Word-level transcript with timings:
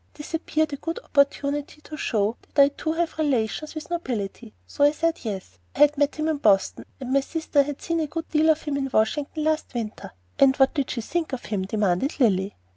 This 0.15 0.33
appeared 0.33 0.73
a 0.73 0.77
good 0.77 0.97
opportunity 1.03 1.79
to 1.81 1.95
show 1.95 2.35
that 2.55 2.59
I 2.59 2.69
too 2.69 2.93
have 2.93 3.19
relations 3.19 3.75
with 3.75 3.83
the 3.83 3.99
nobility, 3.99 4.51
so 4.65 4.83
I 4.83 4.93
said 4.93 5.23
yes, 5.23 5.59
I 5.75 5.79
had 5.81 5.95
met 5.95 6.15
him 6.15 6.27
in 6.27 6.37
Boston, 6.37 6.85
and 6.99 7.13
my 7.13 7.19
sister 7.19 7.61
had 7.61 7.83
seen 7.83 7.99
a 7.99 8.07
good 8.07 8.27
deal 8.31 8.49
of 8.49 8.63
him 8.63 8.77
in 8.77 8.89
Washington 8.91 9.43
last 9.43 9.75
winter. 9.75 10.09
"'And 10.39 10.55
what 10.57 10.73
did 10.73 10.89
she 10.89 11.01
think 11.01 11.33
of 11.33 11.45
him?' 11.45 11.65
demanded 11.67 12.19
Lilly. 12.19 12.55